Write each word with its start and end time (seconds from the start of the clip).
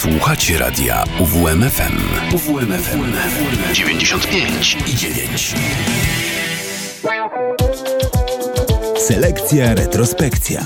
Słuchacie 0.00 0.58
radia 0.58 1.04
UWMFM. 1.18 1.98
UWMFM 2.34 3.12
95 3.72 4.76
i 4.86 4.94
9. 4.94 5.54
Selekcja 8.98 9.74
retrospekcja. 9.74 10.60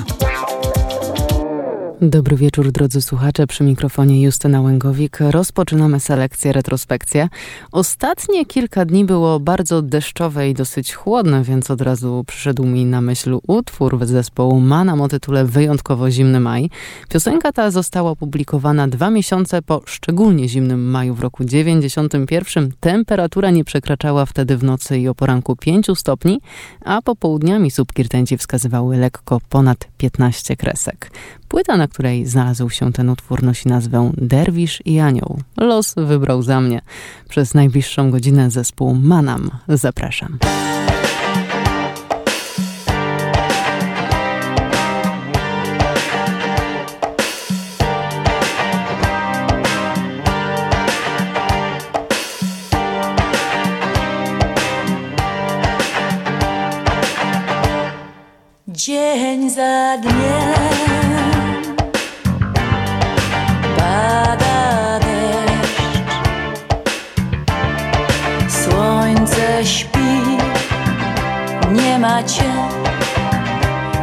Dobry 2.00 2.36
wieczór 2.36 2.72
drodzy 2.72 3.02
słuchacze, 3.02 3.46
przy 3.46 3.64
mikrofonie 3.64 4.22
Justyna 4.22 4.60
Łęgowik. 4.60 5.18
Rozpoczynamy 5.20 6.00
selekcję, 6.00 6.52
retrospekcję. 6.52 7.28
Ostatnie 7.72 8.46
kilka 8.46 8.84
dni 8.84 9.04
było 9.04 9.40
bardzo 9.40 9.82
deszczowe 9.82 10.48
i 10.48 10.54
dosyć 10.54 10.94
chłodne, 10.94 11.42
więc 11.42 11.70
od 11.70 11.80
razu 11.80 12.24
przyszedł 12.26 12.64
mi 12.64 12.84
na 12.84 13.00
myśl 13.00 13.38
utwór 13.46 14.06
zespołu 14.06 14.60
Manam 14.60 15.00
o 15.00 15.08
tytule 15.08 15.44
Wyjątkowo 15.44 16.10
zimny 16.10 16.40
maj. 16.40 16.70
Piosenka 17.08 17.52
ta 17.52 17.70
została 17.70 18.10
opublikowana 18.10 18.88
dwa 18.88 19.10
miesiące 19.10 19.62
po 19.62 19.82
szczególnie 19.86 20.48
zimnym 20.48 20.90
maju 20.90 21.14
w 21.14 21.20
roku 21.20 21.44
91. 21.44 22.72
Temperatura 22.80 23.50
nie 23.50 23.64
przekraczała 23.64 24.26
wtedy 24.26 24.56
w 24.56 24.64
nocy 24.64 24.98
i 24.98 25.08
o 25.08 25.14
poranku 25.14 25.56
5 25.56 25.86
stopni, 25.94 26.40
a 26.84 27.02
popołudniami 27.02 27.70
słupki 27.70 28.02
rtęci 28.02 28.38
wskazywały 28.38 28.96
lekko 28.96 29.40
ponad 29.48 29.88
15 29.98 30.56
kresek. 30.56 31.10
Płyta, 31.48 31.76
na 31.84 31.88
której 31.88 32.26
znalazł 32.26 32.70
się 32.70 32.92
ten 32.92 33.10
utwór, 33.10 33.42
nosi 33.42 33.68
nazwę 33.68 34.12
Derwisz 34.16 34.82
i 34.84 35.00
Anioł. 35.00 35.38
Los 35.56 35.94
wybrał 35.96 36.42
za 36.42 36.60
mnie. 36.60 36.80
Przez 37.28 37.54
najbliższą 37.54 38.10
godzinę 38.10 38.50
zespół 38.50 38.94
Manam. 38.94 39.50
Zapraszam. 39.68 40.38
Dzień 58.68 59.50
za 59.50 59.98
dniem 60.02 60.53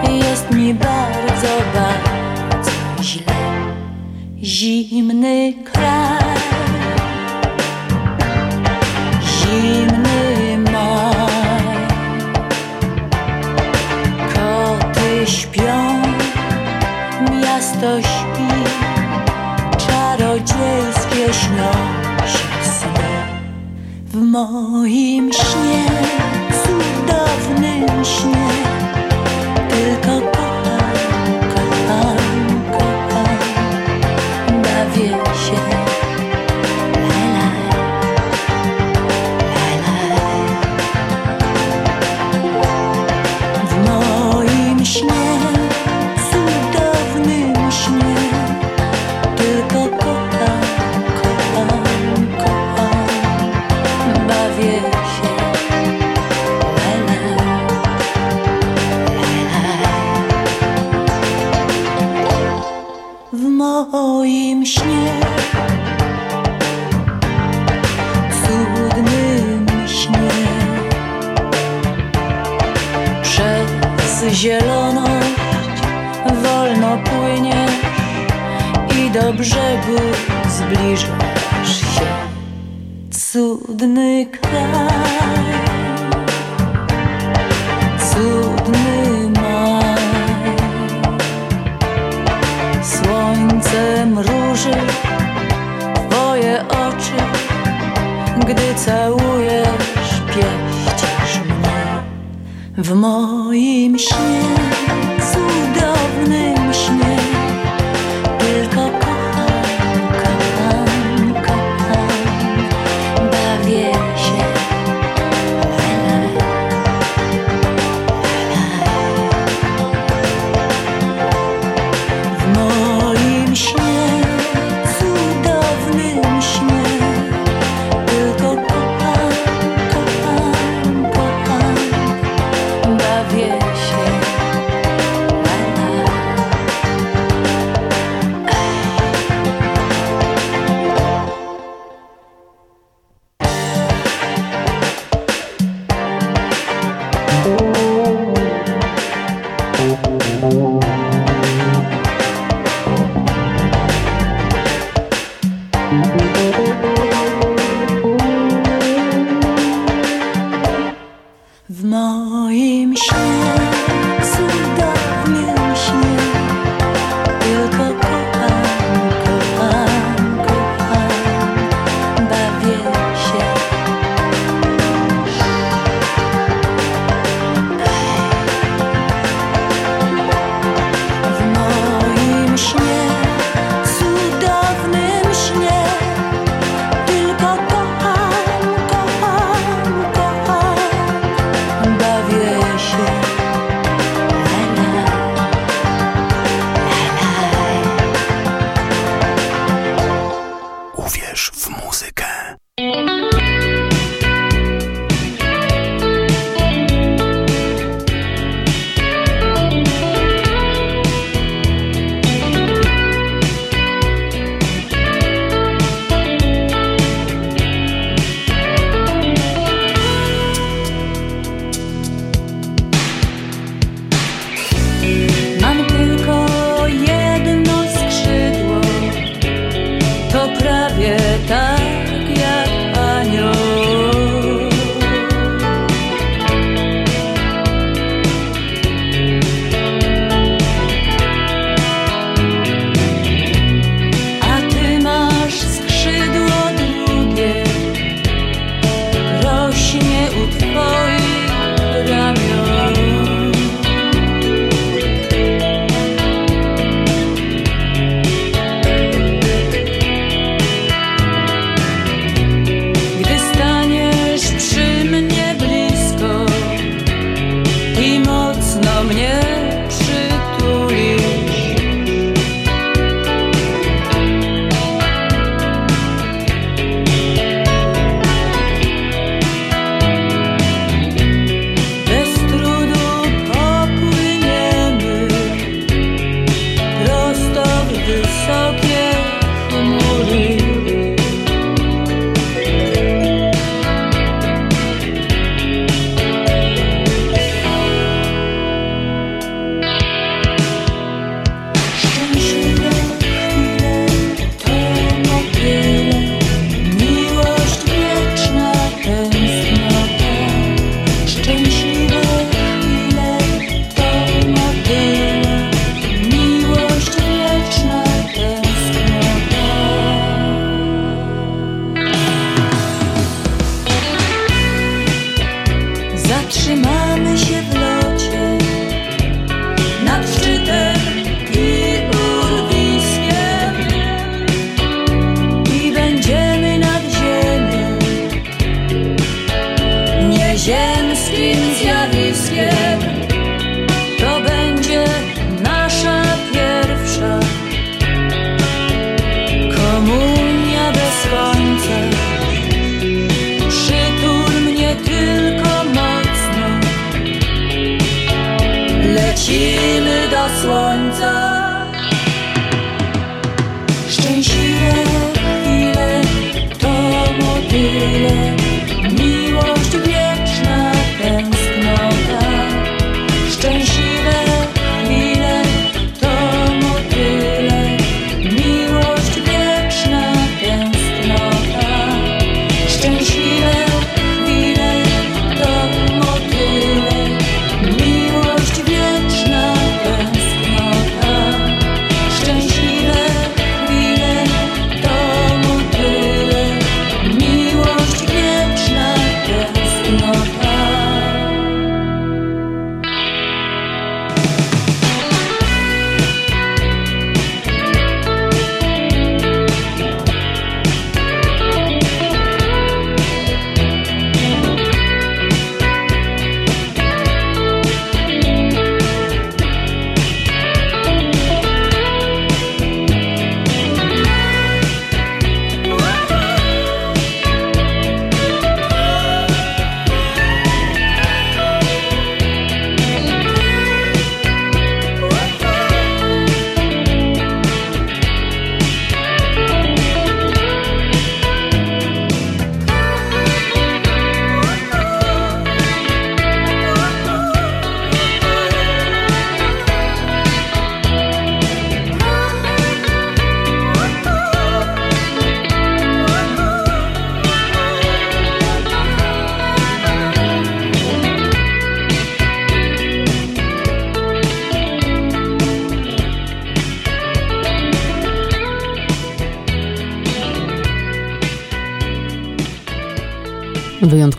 jest 0.10 0.52
mi 0.52 0.74
bardzo, 0.74 1.48
bardzo 1.74 2.72
źle. 3.02 3.24
Zimny 4.44 5.54
kraj, 5.74 6.36
zimny 9.24 10.58
maj, 10.72 11.88
koty 14.34 15.32
śpią, 15.32 16.02
miasto 17.42 18.02
śpi. 18.02 18.52
Czarodziejskie 19.78 21.34
śnią 21.34 21.72
się. 22.28 22.52
W 24.06 24.16
moim 24.16 25.34
śnie, 25.34 25.86
Menschen 28.02 28.41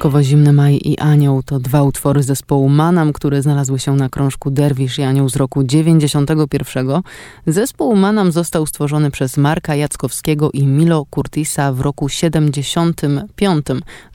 Wyjątkowo 0.03 0.23
Zimny 0.23 0.53
Maj 0.53 0.81
i 0.85 0.99
Anioł 0.99 1.43
to 1.43 1.61
dwa 1.61 1.83
utwory 1.83 2.23
zespołu 2.23 2.69
Manam, 2.69 3.13
które 3.13 3.43
znalazły 3.43 3.79
się 3.79 3.97
na 3.97 4.09
krążku 4.09 4.51
Derwisz 4.51 4.99
i 4.99 5.03
Anioł 5.03 5.29
z 5.29 5.37
roku 5.37 5.65
91. 5.65 6.89
Zespół 7.47 7.97
Manam 7.97 8.33
został 8.33 8.67
stworzony 8.67 9.11
przez 9.11 9.37
Marka 9.37 9.75
Jackowskiego 9.75 10.51
i 10.53 10.67
Milo 10.67 11.07
Curtisa 11.11 11.73
w 11.73 11.81
roku 11.81 12.09
75. 12.09 13.67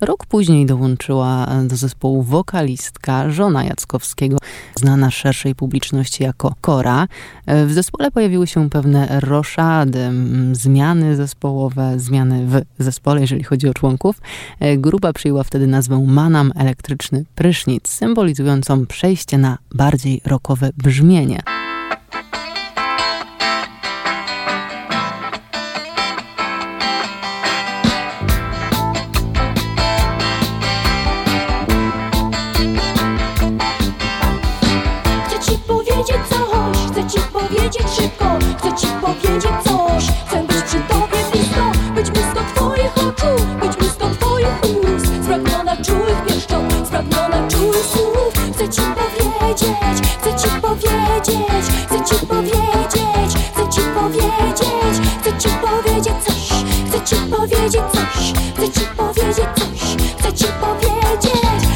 Rok 0.02 0.26
później 0.26 0.66
dołączyła 0.66 1.48
do 1.64 1.76
zespołu 1.76 2.24
wokalistka, 2.24 3.30
żona 3.30 3.64
Jackowskiego, 3.64 4.38
znana 4.76 5.12
szerszej 5.12 5.56
publiczności 5.56 6.24
jako 6.24 6.54
Kora. 6.62 7.08
W 7.48 7.72
zespole 7.72 8.12
pojawiły 8.12 8.48
się 8.48 8.70
pewne 8.70 9.20
roszady, 9.20 10.12
zmiany 10.52 11.16
zespołowe, 11.16 12.00
zmiany 12.00 12.46
w 12.80 12.84
zespole, 12.84 13.22
jeżeli 13.22 13.44
chodzi 13.44 13.70
o 13.70 13.74
członków. 13.74 14.22
Grupa 14.78 15.14
przyjęła 15.14 15.44
wtedy 15.44 15.77
nazwę 15.78 16.06
Manam 16.08 16.52
Elektryczny 16.56 17.26
Prysznic, 17.36 17.90
symbolizującą 17.90 18.86
przejście 18.86 19.38
na 19.38 19.58
bardziej 19.76 20.22
rokowe 20.26 20.70
brzmienie. 20.78 21.42
Chcę 35.26 35.40
ci 35.40 35.58
powiedzieć 35.68 36.22
szybko 37.96 38.40
Chcę 38.58 38.76
ci 38.76 38.88
powiedzieć 39.02 39.67
Chcę 48.68 48.82
ci 48.82 48.82
powiedzieć, 48.82 50.10
chcę 50.20 50.36
ci 50.36 50.62
powiedzieć 50.62 51.66
Chcę 51.88 52.06
ci 52.06 52.26
powiedzieć, 52.26 53.34
chcę 53.54 53.70
ci 53.72 53.82
powiedzieć 53.82 54.98
Chcę 55.22 55.38
ci 55.40 55.50
powiedzieć 55.50 56.14
coś, 56.26 56.62
chcę 56.90 57.02
ci 57.06 57.16
powiedzieć 57.32 57.84
coś 57.94 58.34
Chcę 58.56 58.70
ci 58.70 58.86
powiedzieć 58.98 59.48
coś, 59.56 59.96
chcę 60.18 60.34
ci 60.34 60.46
powiedzieć 60.62 61.34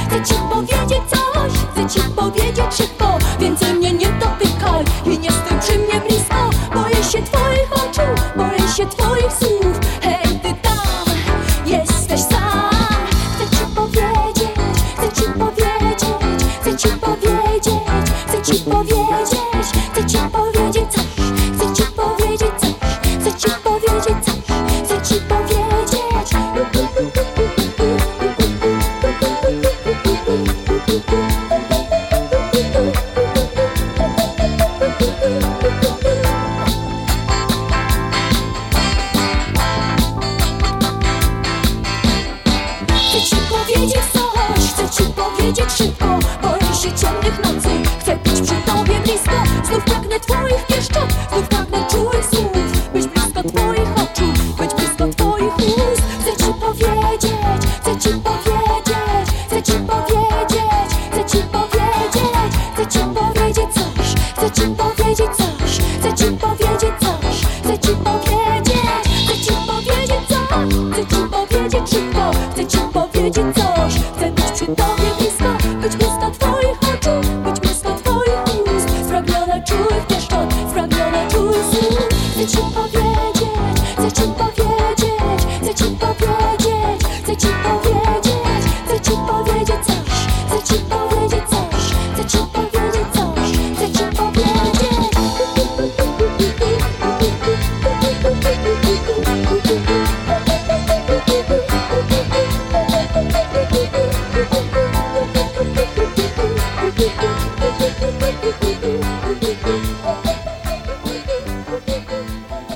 Chcę 0.08 0.24
ci 0.26 0.36
powiedzieć 0.54 1.02
coś, 1.10 1.52
chcę 1.72 1.90
ci 1.90 2.10
powiedzieć 2.10 2.76
szybko 2.78 3.18
Więcej 3.40 3.74
mnie 3.74 3.92
nie 3.94 4.08
dotykaj 4.08 4.86
i 5.06 5.20
nie 5.20 5.32
stój 5.32 5.60
przy 5.60 5.80
mnie 5.80 6.02
blisko. 6.08 6.50
Boję 6.74 7.04
się 7.04 7.24
twoich 7.24 7.74
oczu, 7.74 8.02
boję 8.38 8.74
się 8.78 8.86
twoich 8.86 9.34
słów 9.34 9.81
powiedzieć 43.82 44.04
coś, 44.14 44.72
chcę 44.72 44.90
ci 44.90 45.10
powiedzieć 45.14 45.72
szybko 45.78 46.20
Boję 46.42 46.76
się 46.76 46.92
ciemnych 46.92 47.44
nocy, 47.44 47.70
chcę 48.00 48.16
być 48.16 48.34
przy 48.34 48.56
tobie 48.66 49.00
blisko. 49.04 49.44
Znów 49.64 49.84
pragnę 49.84 50.20
twoich 50.20 50.66
pieszczot, 50.68 51.14
znów 51.32 51.48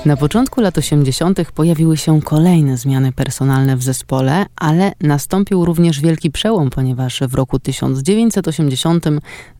Na 0.06 0.16
początku 0.16 0.60
lat 0.60 0.78
80. 0.78 1.52
pojawiły 1.52 1.96
się 1.96 2.22
kolejne 2.22 2.76
zmiany 2.76 3.12
personalne 3.12 3.76
w 3.76 3.82
zespole, 3.82 4.46
ale 4.56 4.92
nastąpił 5.00 5.64
również 5.64 6.00
wielki 6.00 6.30
przełom, 6.30 6.70
ponieważ 6.70 7.20
w 7.20 7.34
roku 7.34 7.58
1980 7.58 9.04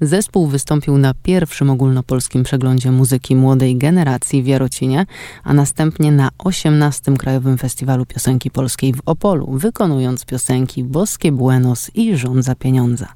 zespół 0.01 0.47
wystąpił 0.47 0.99
na 0.99 1.15
pierwszym 1.23 1.71
ogólnopolskim 1.71 2.43
przeglądzie 2.43 2.93
muzyki 2.93 3.37
młodej 3.37 3.77
generacji 3.77 4.43
w 4.43 4.47
Jarocinie, 4.47 5.07
a 5.45 5.55
następnie 5.55 6.13
na 6.13 6.29
18. 6.39 7.17
Krajowym 7.17 7.59
Festiwalu 7.59 8.07
Piosenki 8.07 8.51
Polskiej 8.51 8.95
w 8.95 9.01
Opolu, 9.07 9.53
wykonując 9.53 10.25
piosenki 10.25 10.85
Boskie 10.85 11.33
Buenos 11.33 11.91
i 11.95 12.17
Rząd 12.17 12.45
za 12.45 12.55
pieniądze. 12.55 13.07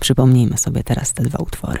Przypomnijmy 0.00 0.58
sobie 0.58 0.82
teraz 0.82 1.12
te 1.12 1.22
dwa 1.22 1.38
utwory. 1.38 1.80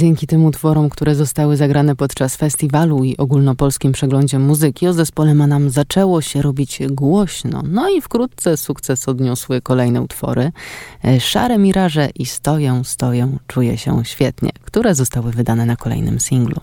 Dzięki 0.00 0.26
tym 0.26 0.44
utworom, 0.44 0.90
które 0.90 1.14
zostały 1.14 1.56
zagrane 1.56 1.96
podczas 1.96 2.36
festiwalu 2.36 3.04
i 3.04 3.16
ogólnopolskim 3.16 3.92
przeglądzie 3.92 4.38
muzyki, 4.38 4.88
o 4.88 4.92
zespole 4.92 5.34
Manam 5.34 5.70
zaczęło 5.70 6.20
się 6.20 6.42
robić 6.42 6.78
głośno. 6.90 7.62
No 7.68 7.90
i 7.90 8.00
wkrótce 8.00 8.56
sukces 8.56 9.08
odniosły 9.08 9.60
kolejne 9.60 10.02
utwory. 10.02 10.52
E, 11.04 11.20
Szare 11.20 11.58
miraże 11.58 12.08
i 12.14 12.26
Stoję, 12.26 12.82
stoję, 12.84 13.36
czuję 13.46 13.78
się 13.78 14.04
świetnie, 14.04 14.50
które 14.62 14.94
zostały 14.94 15.32
wydane 15.32 15.66
na 15.66 15.76
kolejnym 15.76 16.20
singlu. 16.20 16.56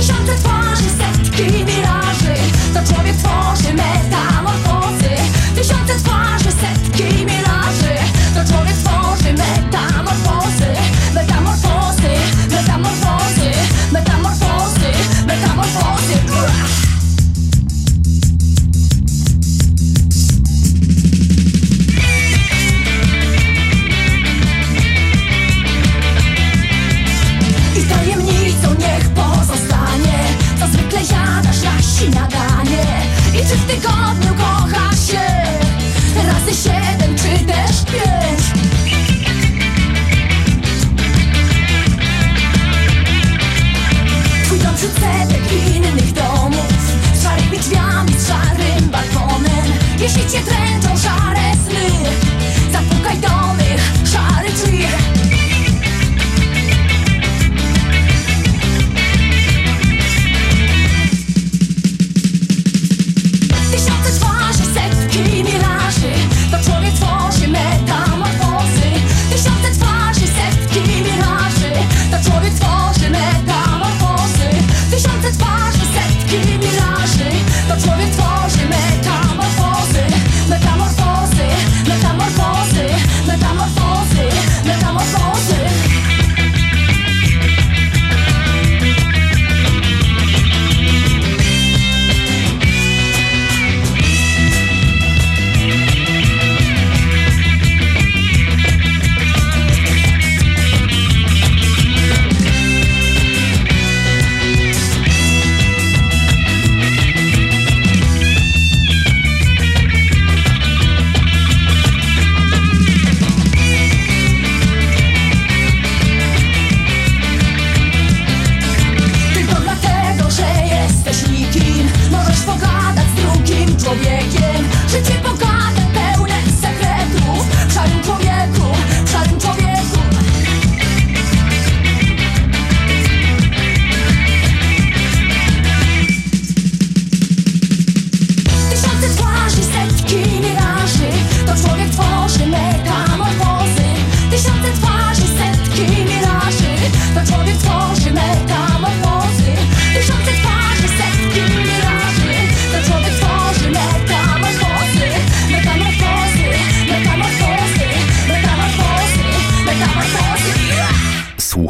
tysiące 0.00 0.36
twarzy, 0.36 0.90
setki 0.98 1.64
miraży. 1.64 2.34
To 2.74 2.82
tworzy 3.12 3.74
metr. 3.74 4.09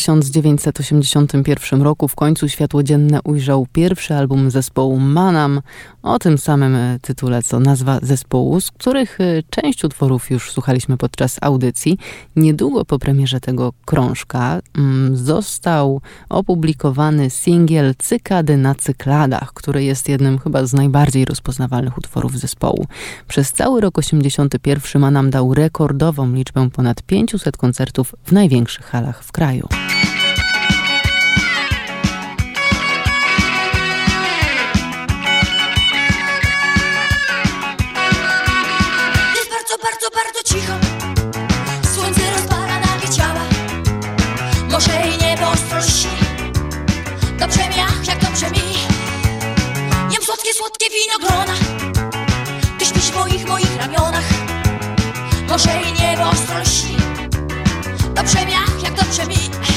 1981 0.00 1.82
roku 1.82 2.08
w 2.08 2.14
końcu 2.14 2.48
światło 2.48 2.82
dzienne 2.82 3.20
ujrzał 3.24 3.66
pierwszy 3.72 4.14
album 4.14 4.50
zespołu 4.50 4.98
Manam 4.98 5.60
o 6.02 6.18
tym 6.18 6.38
samym 6.38 6.76
tytule 7.02 7.42
co 7.42 7.60
nazwa 7.60 7.98
zespołu, 8.02 8.60
z 8.60 8.70
których 8.70 9.20
e, 9.20 9.24
część 9.50 9.84
utworów 9.84 10.30
już 10.30 10.52
słuchaliśmy 10.52 10.96
podczas 10.96 11.38
audycji. 11.40 11.98
Niedługo 12.36 12.84
po 12.84 12.98
premierze 12.98 13.40
tego 13.40 13.72
krążka 13.84 14.60
mm, 14.78 15.16
został 15.16 16.00
opublikowany 16.28 17.30
singiel 17.30 17.94
Cykady 17.98 18.56
na 18.56 18.74
cykladach, 18.74 19.52
który 19.52 19.84
jest 19.84 20.08
jednym 20.08 20.38
chyba 20.38 20.66
z 20.66 20.72
najbardziej 20.72 21.24
rozpoznawalnych 21.24 21.98
utworów 21.98 22.38
zespołu. 22.38 22.86
Przez 23.28 23.52
cały 23.52 23.80
rok 23.80 23.98
81 23.98 25.02
Manam 25.02 25.30
dał 25.30 25.54
rekordową 25.54 26.34
liczbę 26.34 26.70
ponad 26.70 27.02
500 27.02 27.56
koncertów 27.56 28.14
w 28.24 28.32
największych 28.32 28.84
halach 28.86 29.24
w 29.24 29.32
kraju. 29.32 29.68
Słodkie 50.54 50.86
winogrona 50.90 51.54
Ty 52.78 52.84
śpisz 52.86 53.10
w 53.10 53.14
moich, 53.14 53.46
moich 53.48 53.76
ramionach. 53.76 54.24
Morze 55.48 55.70
i 55.82 56.02
niebo 56.02 56.30
ostro 56.30 56.56
Dobrze 58.14 58.46
mi, 58.46 58.52
ach, 58.54 58.82
jak 58.82 58.94
dobrze 58.94 59.26
mi 59.26 59.69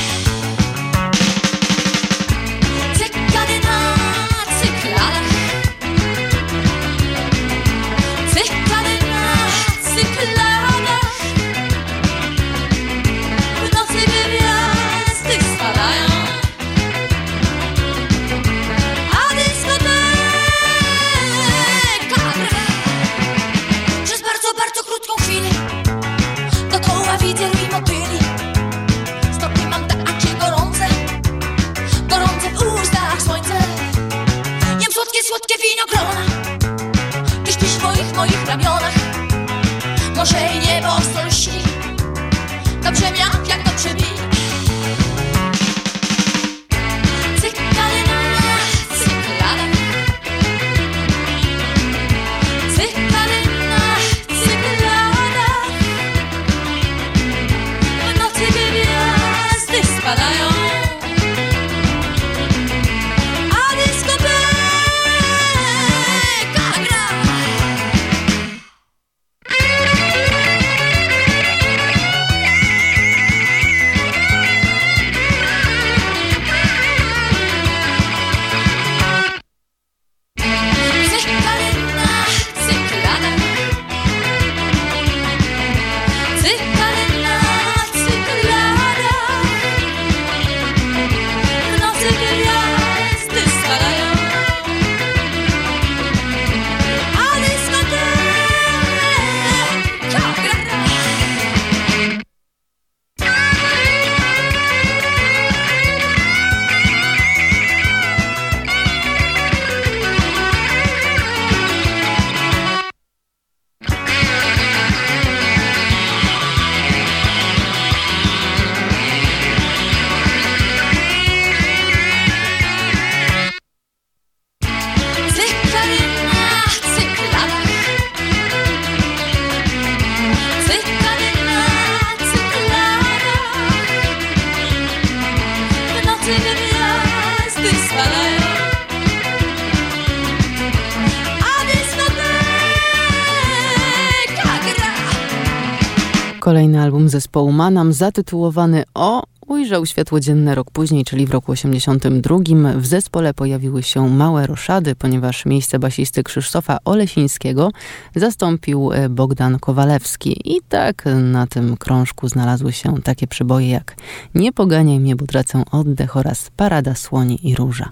Kolejny 146.40 146.82
album 146.82 147.10
zespołu 147.10 147.52
Manam 147.52 147.94
zatytułowany 147.94 148.84
O 148.94 149.24
ujrzał 149.48 149.86
światło 149.86 150.20
dzienne 150.20 150.56
rok 150.56 150.72
później, 150.72 151.06
czyli 151.06 151.26
w 151.26 151.32
roku 151.32 151.52
82. 151.52 152.38
W 152.78 152.86
zespole 152.86 153.34
pojawiły 153.34 153.84
się 153.84 154.10
małe 154.10 154.48
roszady, 154.48 154.96
ponieważ 154.96 155.46
miejsce 155.46 155.80
basisty 155.80 156.24
Krzysztofa 156.24 156.78
Olesińskiego 156.86 157.72
zastąpił 158.16 158.92
e, 158.94 159.10
Bogdan 159.10 159.60
Kowalewski. 159.60 160.56
I 160.56 160.62
tak 160.70 161.04
na 161.22 161.48
tym 161.48 161.78
krążku 161.78 162.28
znalazły 162.28 162.72
się 162.74 163.02
takie 163.04 163.28
przyboje 163.28 163.70
jak 163.70 163.96
Nie 164.36 164.52
poganiaj 164.52 165.00
mnie, 165.00 165.16
bo 165.16 165.26
tracę 165.26 165.64
oddech 165.72 166.18
oraz 166.18 166.50
Parada 166.56 166.96
Słoni 166.96 167.50
i 167.50 167.56
Róża. 167.56 167.90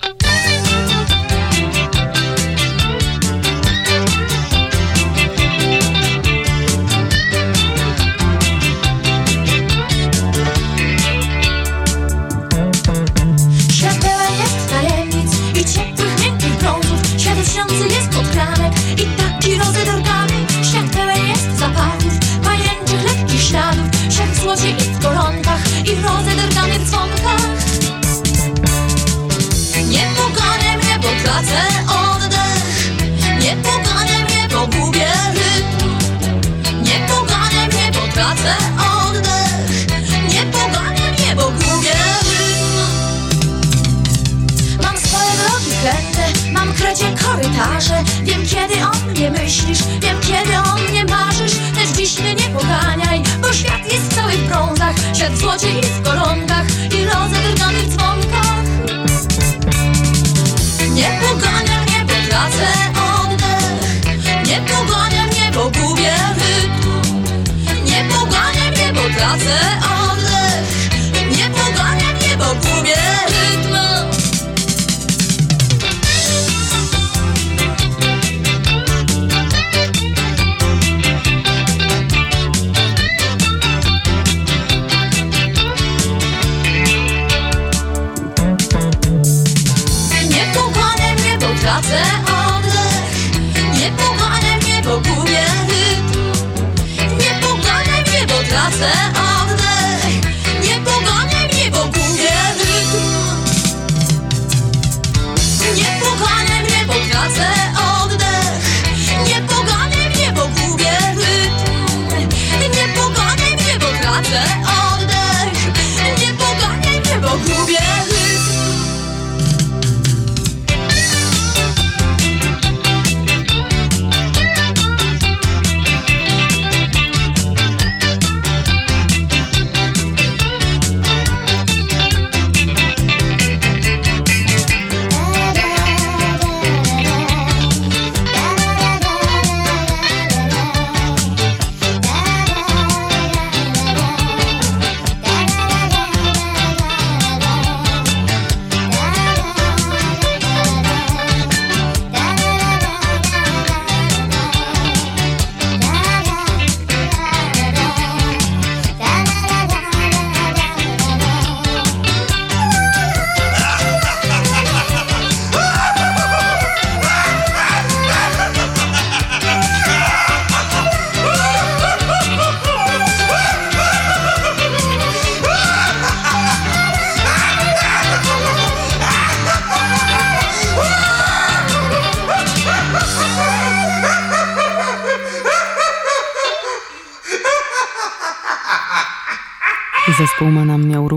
Korytarze 47.62 48.04
Wiem 48.24 48.45
kiedy 48.45 48.86
o 48.86 49.10
mnie 49.10 49.32
myślisz, 49.32 49.80
wiem 50.02 50.17
kiedy 50.21 50.58
o 50.58 50.89
mnie 50.89 51.06
marzysz. 51.06 51.54
Lecz 51.76 51.97
dziś 51.97 52.19
mnie 52.19 52.36
nie 52.36 52.50
poganiaj, 52.50 53.24
bo 53.41 53.54
świat 53.54 53.93
jest 53.93 54.15
cały 54.15 54.32
w 54.32 54.47
brązach. 54.47 54.95
Świat 55.13 55.32
w 55.34 55.38
złocie 55.38 55.80
i 55.80 55.82
w 55.82 56.02
koronkach 56.02 56.65
i 56.86 57.06
rozedrganych 57.06 57.88
dzwonkach. 57.88 58.63
Nie 60.93 61.19
pogania 61.21 61.82
mnie, 61.84 62.06
tracę 62.30 62.90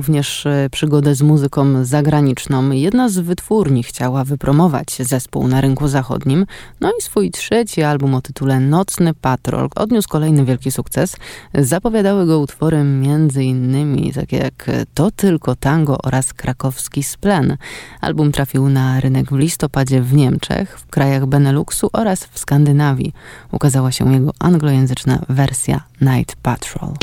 również 0.04 0.46
e, 0.46 0.68
przygodę 0.70 1.14
z 1.14 1.22
muzyką 1.22 1.84
zagraniczną. 1.84 2.70
Jedna 2.70 3.08
z 3.08 3.18
wytwórni 3.18 3.82
chciała 3.82 4.24
wypromować 4.24 4.96
zespół 5.00 5.48
na 5.48 5.60
rynku 5.60 5.88
zachodnim. 5.88 6.46
No 6.80 6.90
i 6.98 7.02
swój 7.02 7.30
trzeci 7.30 7.82
album 7.82 8.14
o 8.14 8.20
tytule 8.20 8.60
Nocny 8.60 9.14
Patrol 9.14 9.68
odniósł 9.76 10.08
kolejny 10.08 10.44
wielki 10.44 10.70
sukces. 10.70 11.16
Zapowiadały 11.54 12.26
go 12.26 12.38
utwory 12.38 12.76
m.in. 12.76 14.12
takie 14.14 14.36
jak 14.36 14.70
To 14.94 15.10
Tylko 15.10 15.56
Tango 15.56 15.98
oraz 16.02 16.34
Krakowski 16.34 17.02
Splen. 17.02 17.56
Album 18.00 18.32
trafił 18.32 18.68
na 18.68 19.00
rynek 19.00 19.30
w 19.30 19.36
listopadzie 19.36 20.02
w 20.02 20.14
Niemczech, 20.14 20.78
w 20.78 20.86
krajach 20.86 21.26
Beneluxu 21.26 21.90
oraz 21.92 22.24
w 22.24 22.38
Skandynawii. 22.38 23.12
Ukazała 23.52 23.92
się 23.92 24.12
jego 24.12 24.32
anglojęzyczna 24.38 25.18
wersja 25.28 25.80
Night 26.00 26.36
Patrol. 26.42 26.94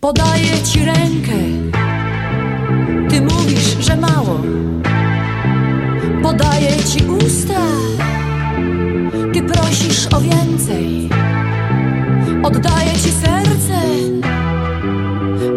Podaję 0.00 0.62
ci 0.64 0.84
rękę, 0.84 1.38
ty 3.10 3.20
mówisz, 3.20 3.76
że 3.80 3.96
mało. 3.96 4.40
Podaję 6.22 6.76
ci 6.76 7.04
usta, 7.04 7.62
ty 9.32 9.42
prosisz 9.42 10.06
o 10.14 10.20
więcej. 10.20 11.08
Oddaję 12.42 12.92
ci 12.92 13.12
serce, 13.12 13.80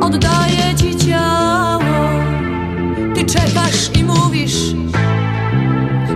oddaję 0.02 0.76
ci 0.76 0.96
ciało. 0.96 2.10
Ty 3.16 3.26
czekasz 3.26 3.98
i 4.00 4.04
mówisz, 4.04 4.76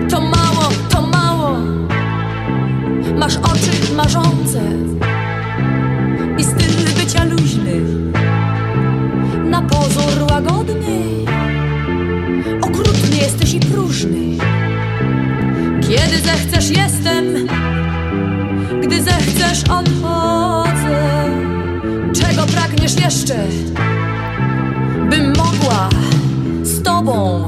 to 0.09 0.21
mało, 0.21 0.69
to 0.89 1.01
mało. 1.01 1.57
Masz 3.19 3.37
oczy 3.37 3.93
marzące 3.95 4.86
próżny 13.71 14.37
Kiedy 15.81 16.19
zechcesz 16.19 16.69
jestem. 16.69 17.25
Gdy 18.83 19.03
zechcesz 19.03 19.63
odchodzę. 19.63 21.27
Czego 22.13 22.43
pragniesz 22.43 22.99
jeszcze 22.99 23.35
Bym 25.09 25.27
mogła 25.27 25.89
tobą 26.87 27.45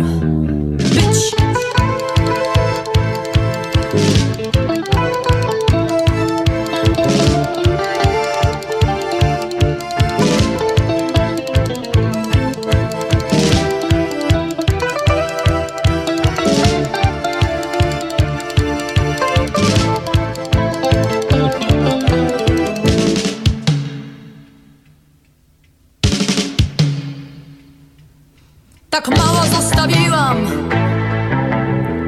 Tak 28.90 29.08
mało 29.18 29.42
zostawiłam 29.56 30.38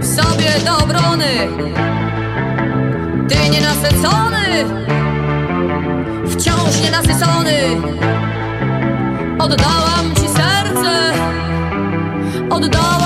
sobie 0.02 0.50
do 0.66 0.78
obrony. 0.78 1.48
Ty 3.30 3.50
nienasycony, 3.50 4.66
wciąż 6.30 6.82
nienasycony. 6.84 7.82
Oddałam 9.40 10.16
ci 10.16 10.28
serce, 10.28 11.14
oddałam 12.50 13.01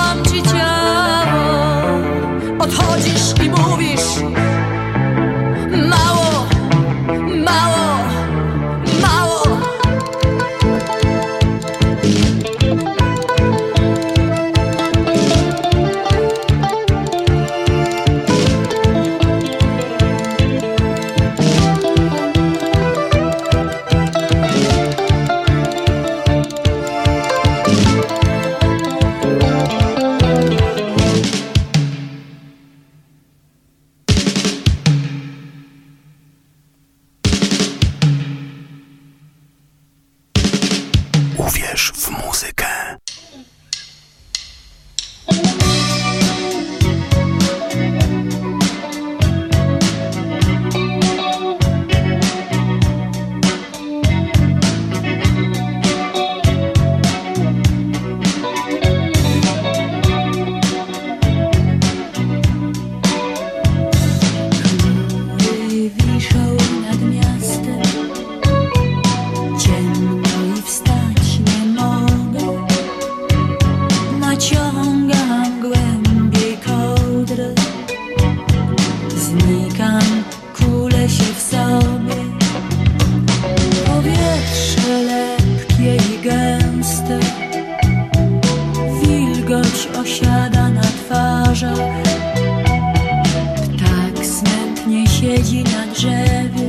siedzi 95.26 95.64
na 95.64 95.86
drzewie, 95.86 96.68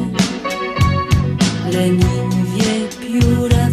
leniwie 1.72 2.88
pióra. 3.00 3.67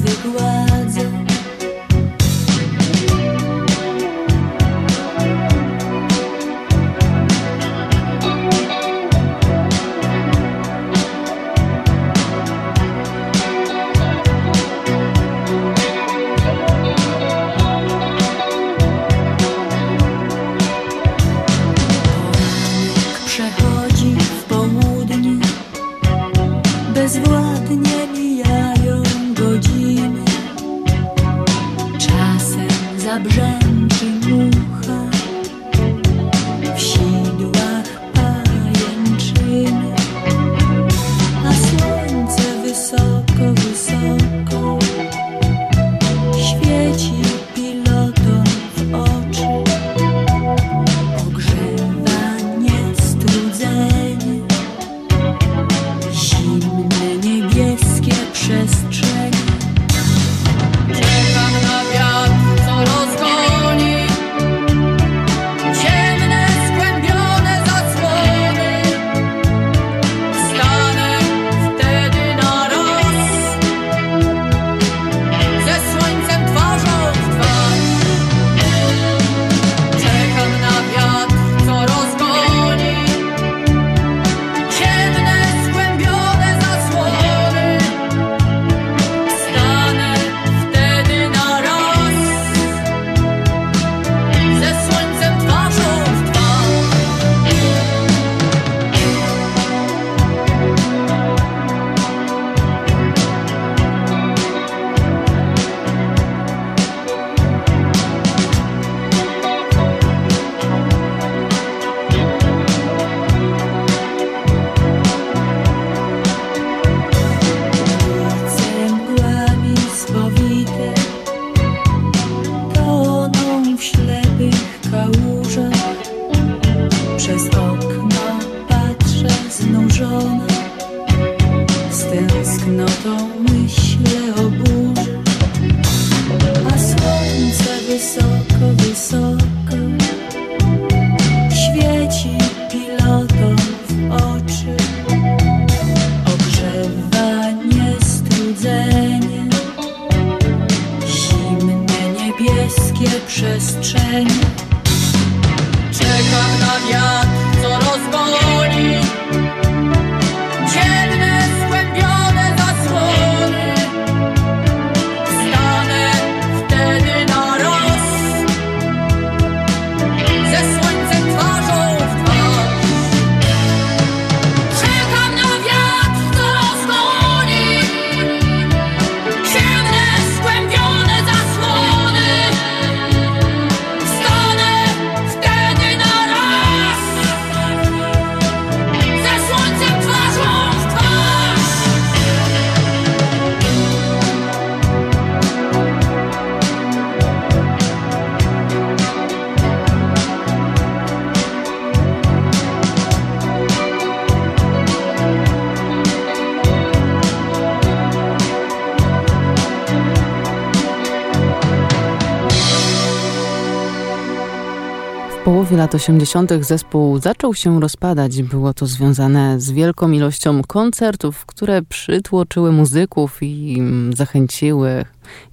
Połowie 215.75 215.83
lat 215.83 215.95
80. 215.95 216.53
zespół 216.61 217.19
zaczął 217.19 217.55
się 217.55 217.81
rozpadać. 217.81 218.43
Było 218.43 218.75
to 218.75 218.87
związane 218.87 219.61
z 219.61 219.71
wielką 219.71 220.11
ilością 220.11 220.63
koncertów, 220.63 221.47
które 221.47 221.83
przytłoczyły 221.83 222.73
muzyków 222.73 223.39
i 223.43 223.83
zachęciły 224.17 225.05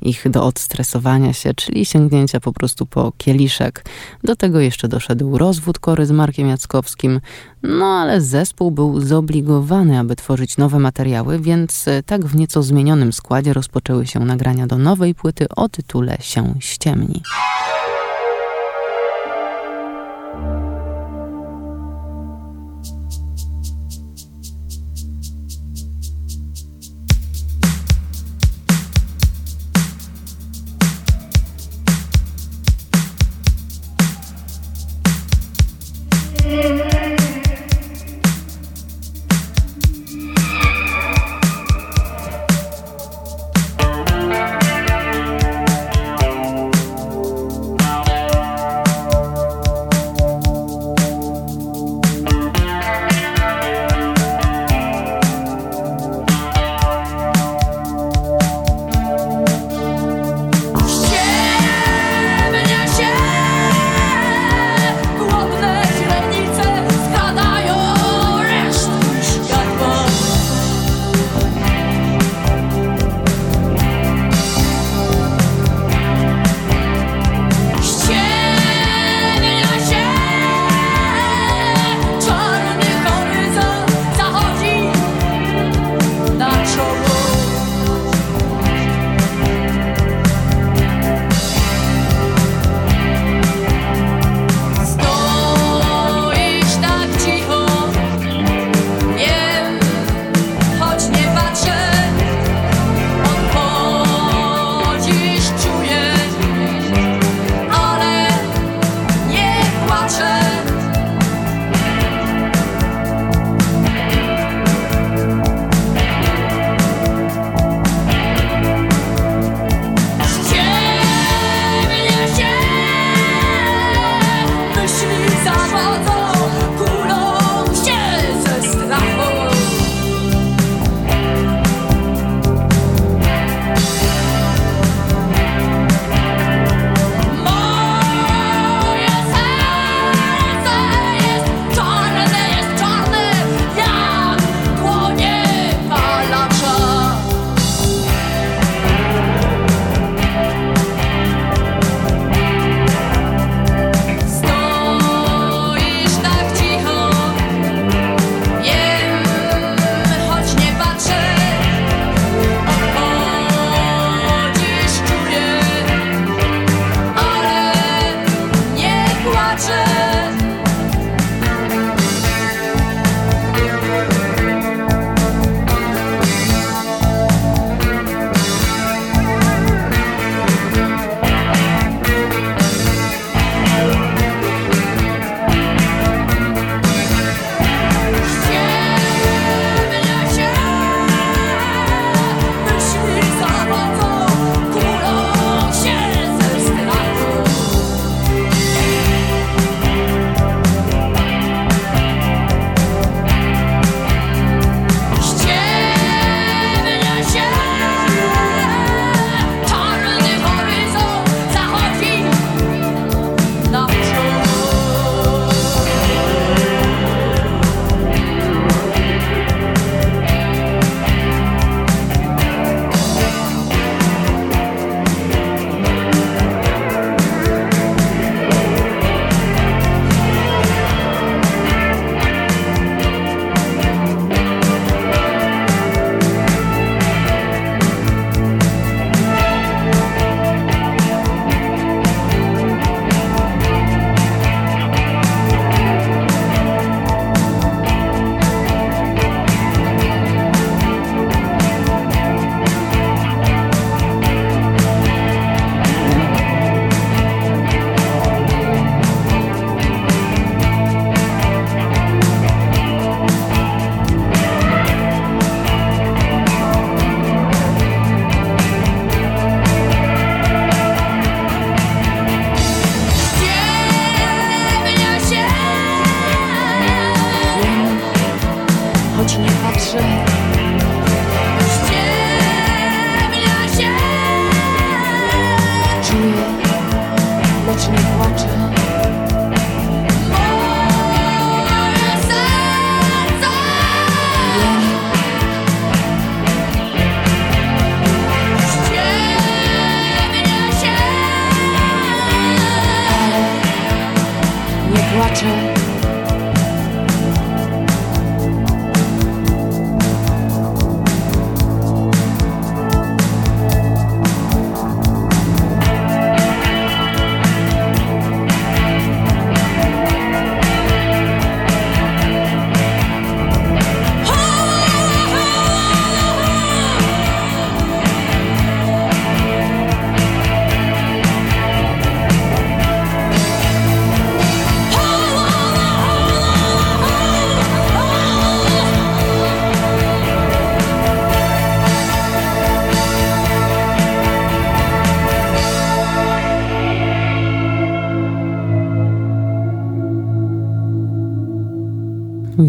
ich 0.02 0.30
do 0.30 0.46
odstresowania 0.46 1.34
się, 1.34 1.54
czyli 1.54 1.86
sięgnięcia 1.86 2.40
po 2.40 2.54
prostu 2.54 2.86
po 2.86 3.14
kieliszek. 3.18 3.86
Do 4.24 4.36
tego 4.36 4.60
jeszcze 4.60 4.88
doszedł 4.88 5.38
rozwód 5.38 5.80
Kory 5.80 6.06
z 6.06 6.12
Markiem 6.12 6.48
Jackowskim, 6.48 7.22
no 7.64 7.86
ale 7.86 8.22
zespół 8.22 8.72
był 8.72 9.00
zobligowany, 9.00 10.00
aby 10.00 10.16
tworzyć 10.16 10.58
nowe 10.58 10.80
materiały, 10.80 11.40
więc 11.40 11.86
tak 12.06 12.26
w 12.26 12.36
nieco 12.36 12.64
zmienionym 12.64 13.14
składzie 13.14 13.54
rozpoczęły 13.54 14.08
się 14.08 14.20
nagrania 14.20 14.68
do 14.68 14.78
nowej 14.78 15.16
płyty 15.16 15.46
o 15.56 15.70
tytule 15.70 16.18
Się 16.20 16.56
ściemni. 16.60 17.22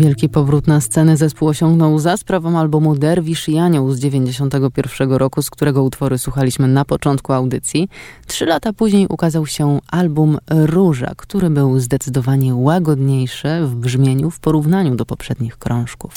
Wielki 0.02 0.28
powrót 0.28 0.66
na 0.66 0.80
scenę 0.80 1.16
zespół 1.16 1.48
osiągnął 1.48 1.98
za 1.98 2.16
sprawą 2.16 2.58
albumu 2.58 2.96
Derwisz 2.96 3.48
i 3.48 3.58
Anioł 3.58 3.92
z 3.92 3.98
91 3.98 5.12
roku, 5.12 5.42
z 5.42 5.50
którego 5.50 5.82
utwory 5.82 6.18
słuchaliśmy 6.18 6.68
na 6.68 6.84
początku 6.84 7.32
audycji. 7.32 7.88
Trzy 8.26 8.46
lata 8.46 8.72
później 8.72 9.06
ukazał 9.08 9.46
się 9.46 9.80
album 9.90 10.38
Róża, 10.50 11.12
który 11.16 11.50
był 11.50 11.80
zdecydowanie 11.80 12.54
łagodniejszy 12.54 13.48
w 13.66 13.74
brzmieniu 13.74 14.30
w 14.30 14.40
porównaniu 14.40 14.94
do 14.94 15.06
poprzednich 15.06 15.56
krążków. 15.56 16.12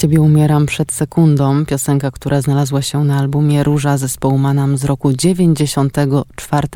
Ciebie 0.00 0.20
umieram 0.20 0.66
przed 0.66 0.92
sekundą, 0.92 1.66
piosenka, 1.66 2.10
która 2.10 2.40
znalazła 2.40 2.82
się 2.82 3.04
na 3.04 3.18
albumie 3.18 3.64
Róża 3.64 3.98
zespołu 3.98 4.38
Manam 4.38 4.76
z 4.76 4.84
roku 4.84 5.12
94. 5.12 6.68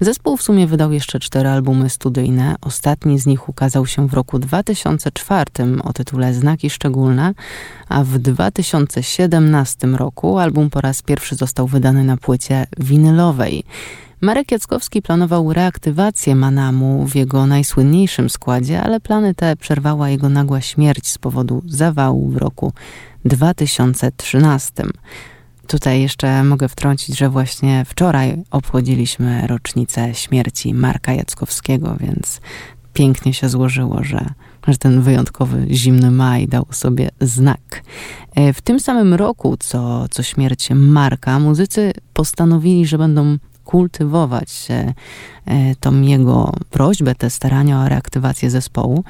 Zespół 0.00 0.36
w 0.36 0.42
sumie 0.42 0.66
wydał 0.66 0.92
jeszcze 0.92 1.20
cztery 1.20 1.48
albumy 1.48 1.90
studyjne. 1.90 2.56
Ostatni 2.60 3.18
z 3.18 3.26
nich 3.26 3.48
ukazał 3.48 3.86
się 3.86 4.08
w 4.08 4.14
roku 4.14 4.38
2004 4.38 5.50
o 5.84 5.92
tytule 5.92 6.34
Znaki 6.34 6.70
Szczególne, 6.70 7.34
a 7.88 8.04
w 8.04 8.18
2017 8.18 9.86
roku 9.86 10.38
album 10.38 10.70
po 10.70 10.80
raz 10.80 11.02
pierwszy 11.02 11.34
został 11.34 11.66
wydany 11.66 12.04
na 12.04 12.16
płycie 12.16 12.66
winylowej. 12.78 13.64
Marek 14.22 14.52
Jackowski 14.52 15.02
planował 15.02 15.52
reaktywację 15.52 16.34
Manamu 16.34 17.06
w 17.06 17.14
jego 17.14 17.46
najsłynniejszym 17.46 18.30
składzie, 18.30 18.82
ale 18.82 19.00
plany 19.00 19.34
te 19.34 19.56
przerwała 19.56 20.08
jego 20.08 20.28
nagła 20.28 20.60
śmierć 20.60 21.08
z 21.08 21.18
powodu 21.18 21.62
zawału 21.66 22.28
w 22.28 22.36
roku 22.36 22.72
2013. 23.24 24.84
Tutaj 25.66 26.00
jeszcze 26.00 26.44
mogę 26.44 26.68
wtrącić, 26.68 27.18
że 27.18 27.28
właśnie 27.28 27.84
wczoraj 27.88 28.42
obchodziliśmy 28.50 29.46
rocznicę 29.46 30.14
śmierci 30.14 30.74
Marka 30.74 31.12
Jackowskiego, 31.12 31.96
więc 32.00 32.40
pięknie 32.92 33.34
się 33.34 33.48
złożyło, 33.48 34.04
że, 34.04 34.26
że 34.68 34.78
ten 34.78 35.02
wyjątkowy 35.02 35.66
zimny 35.70 36.10
maj 36.10 36.48
dał 36.48 36.66
sobie 36.70 37.08
znak. 37.20 37.82
E, 38.34 38.52
w 38.52 38.60
tym 38.60 38.80
samym 38.80 39.14
roku, 39.14 39.56
co, 39.58 40.08
co 40.10 40.22
śmierć 40.22 40.68
Marka, 40.70 41.38
muzycy 41.38 41.92
postanowili, 42.14 42.86
że 42.86 42.98
będą 42.98 43.38
kultywować 43.70 44.68
e, 44.70 44.94
tą 45.80 46.00
jego 46.00 46.52
prośbę, 46.70 47.14
te 47.14 47.30
starania 47.30 47.80
o 47.80 47.88
reaktywację 47.88 48.50
zespołu. 48.50 49.04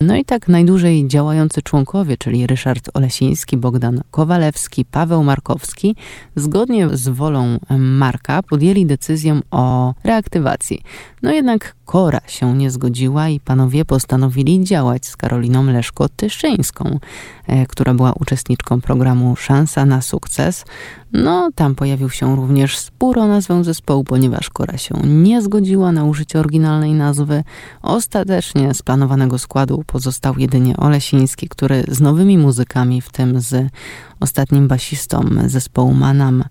No 0.00 0.16
i 0.16 0.24
tak 0.24 0.48
najdłużej 0.48 1.08
działający 1.08 1.62
członkowie, 1.62 2.16
czyli 2.16 2.46
Ryszard 2.46 2.90
Olesiński, 2.94 3.56
Bogdan 3.56 4.00
Kowalewski, 4.10 4.84
Paweł 4.84 5.24
Markowski, 5.24 5.96
zgodnie 6.36 6.88
z 6.88 7.08
wolą 7.08 7.58
Marka 7.78 8.42
podjęli 8.42 8.86
decyzję 8.86 9.40
o 9.50 9.94
reaktywacji. 10.04 10.82
No 11.22 11.32
jednak 11.32 11.74
Kora 11.84 12.20
się 12.26 12.56
nie 12.56 12.70
zgodziła 12.70 13.28
i 13.28 13.40
panowie 13.40 13.84
postanowili 13.84 14.64
działać 14.64 15.06
z 15.06 15.16
Karoliną 15.16 15.64
Leszko-Tyszyńską, 15.64 16.98
e, 17.46 17.66
która 17.66 17.94
była 17.94 18.12
uczestniczką 18.12 18.80
programu 18.80 19.36
Szansa 19.36 19.86
na 19.86 20.02
sukces. 20.02 20.64
No, 21.12 21.50
tam 21.54 21.74
pojawił 21.74 22.10
się 22.10 22.36
również 22.36 22.78
spór 22.78 23.18
o 23.18 23.26
nazwę 23.26 23.64
zespołu, 23.64 24.04
ponieważ 24.04 24.50
Kora 24.50 24.78
się 24.78 24.94
nie 25.04 25.42
zgodziła 25.42 25.92
na 25.92 26.04
użycie 26.04 26.38
oryginalnej 26.38 26.92
nazwy. 26.92 27.44
Ostatecznie 27.82 28.74
z 28.74 28.82
planowanego 28.82 29.38
składu 29.38 29.84
pozostał 29.86 30.34
jedynie 30.38 30.76
Olesiński, 30.76 31.48
który 31.48 31.84
z 31.88 32.00
nowymi 32.00 32.38
muzykami, 32.38 33.00
w 33.00 33.10
tym 33.10 33.40
z 33.40 33.68
ostatnim 34.20 34.68
basistą 34.68 35.28
zespołu 35.46 35.94
Manam, 35.94 36.44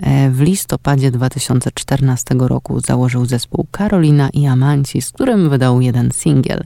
E, 0.00 0.30
w 0.30 0.40
listopadzie 0.40 1.10
2014 1.10 2.34
roku 2.38 2.80
założył 2.80 3.26
zespół 3.26 3.66
Karolina 3.70 4.28
i 4.32 4.46
Amanci, 4.46 5.02
z 5.02 5.12
którym 5.12 5.50
wydał 5.50 5.80
jeden 5.80 6.10
singiel. 6.12 6.64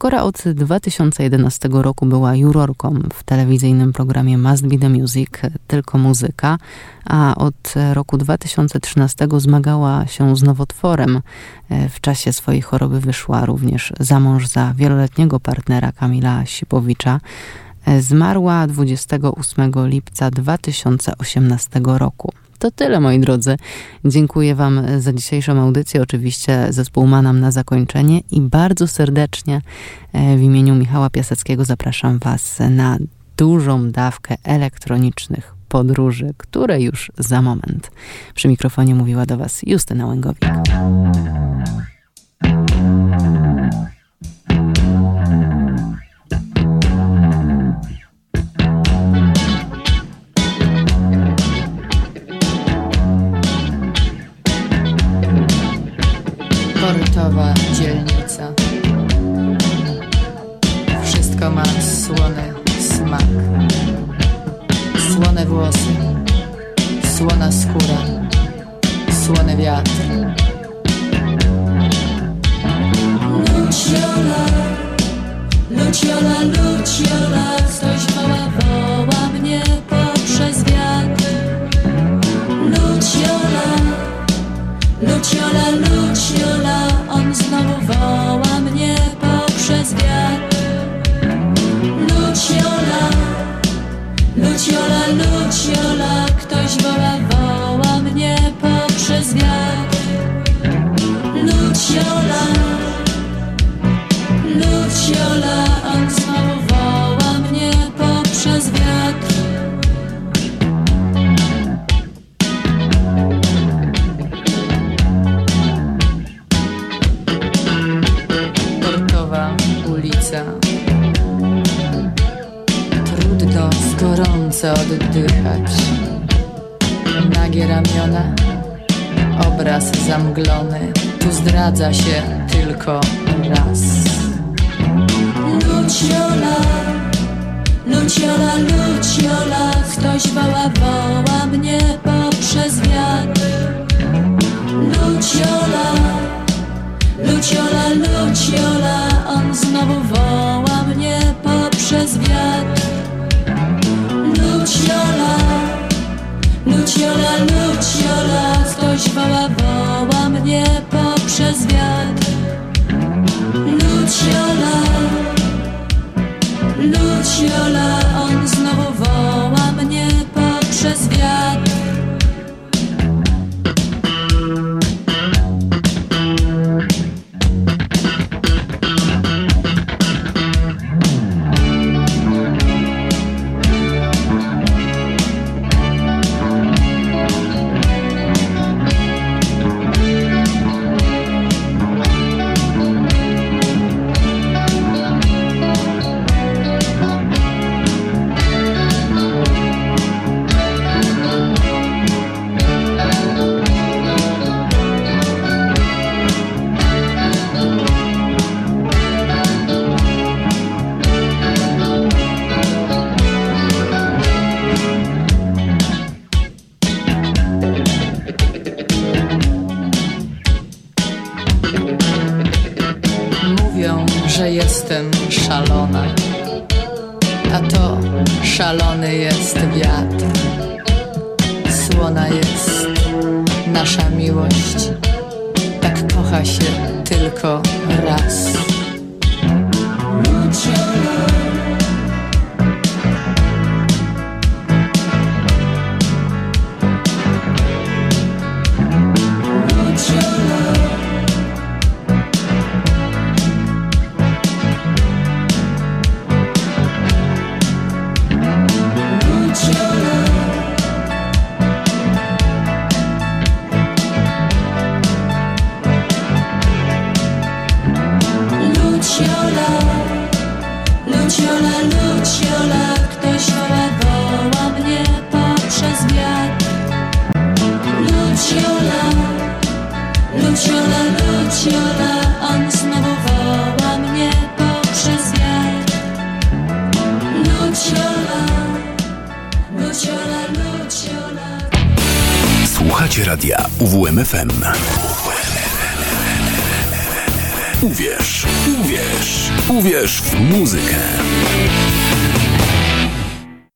Kora 0.00 0.22
od 0.22 0.42
2011 0.54 1.68
roku 1.72 2.06
była 2.06 2.34
jurorką 2.34 3.02
w 3.14 3.24
telewizyjnym 3.24 3.92
programie 3.92 4.38
Must 4.38 4.66
Be 4.66 4.78
The 4.78 4.88
Music, 4.88 5.30
tylko 5.66 5.98
muzyka, 5.98 6.58
a 7.04 7.34
od 7.34 7.74
roku 7.92 8.18
2013 8.18 9.28
zmagała 9.36 10.06
się 10.06 10.36
z 10.36 10.42
nowotworem. 10.42 11.20
E, 11.68 11.88
w 11.88 12.00
czasie 12.00 12.32
swojej 12.32 12.62
choroby 12.62 13.00
wyszła 13.00 13.44
również 13.46 13.92
za 14.00 14.20
mąż 14.20 14.46
za 14.46 14.74
wieloletniego 14.76 15.40
partnera 15.40 15.92
Kamila 15.92 16.46
Sipowicza. 16.46 17.20
E, 17.86 18.02
zmarła 18.02 18.66
28 18.66 19.72
lipca 19.86 20.30
2018 20.30 21.80
roku. 21.84 22.32
To 22.60 22.70
tyle, 22.70 23.00
moi 23.00 23.20
drodzy. 23.20 23.56
Dziękuję 24.04 24.54
Wam 24.54 24.82
za 24.98 25.12
dzisiejszą 25.12 25.60
audycję. 25.60 26.02
Oczywiście 26.02 26.66
zespół 26.70 27.06
ma 27.06 27.22
nam 27.22 27.40
na 27.40 27.50
zakończenie 27.50 28.20
i 28.30 28.40
bardzo 28.40 28.86
serdecznie 28.86 29.60
e, 30.12 30.36
w 30.36 30.42
imieniu 30.42 30.74
Michała 30.74 31.10
Piaseckiego 31.10 31.64
zapraszam 31.64 32.18
Was 32.18 32.58
na 32.70 32.98
dużą 33.36 33.90
dawkę 33.90 34.36
elektronicznych 34.44 35.54
podróży, 35.68 36.34
które 36.36 36.82
już 36.82 37.12
za 37.18 37.42
moment. 37.42 37.90
Przy 38.34 38.48
mikrofonie 38.48 38.94
mówiła 38.94 39.26
do 39.26 39.36
Was 39.36 39.60
Justyna 39.66 40.06
Łęgowik. 40.06 40.50
Słony 62.10 62.54
smak. 62.80 63.26
Słone 65.12 65.46
włosy, 65.46 65.94
słona 67.16 67.52
skóra, 67.52 68.00
słony 69.24 69.56
wiatr. 69.56 69.90
Luciola, 73.56 74.44
Luciola, 75.70 76.42
Luciola, 76.42 77.49